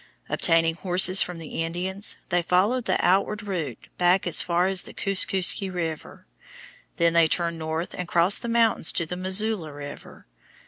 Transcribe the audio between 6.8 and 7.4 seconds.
Then they